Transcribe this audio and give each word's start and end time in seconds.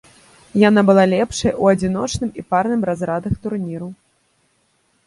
Яна 0.61 0.81
была 0.89 1.03
лепшай 1.13 1.53
у 1.65 1.69
адзіночным 1.73 2.29
і 2.43 2.47
парным 2.55 2.81
разрадах 2.93 3.33
турніру. 3.47 3.89